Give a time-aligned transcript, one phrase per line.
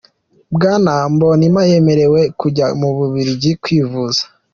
[0.55, 4.23] Bwana Mbonimpa yemerewe kujya mu Bubiligi kwivuza.